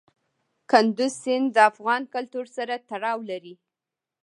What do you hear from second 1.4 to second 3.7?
د افغان کلتور سره تړاو لري.